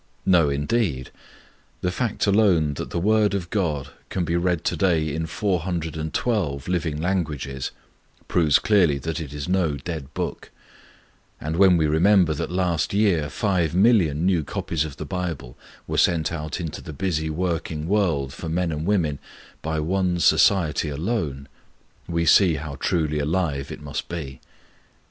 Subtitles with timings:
[0.25, 1.11] No, indeed.
[1.81, 6.67] The fact alone that the Word of God can be read to day in 412
[6.67, 7.69] living languages
[8.27, 10.49] proves clearly that it is no dead book;
[11.39, 16.31] and when we remember that last year 5,000,000 new copies of the Bible were sent
[16.31, 19.19] into the busy working world for men and women
[19.61, 21.47] by one Society alone,
[22.07, 24.41] we see how truly 'alive' it must be.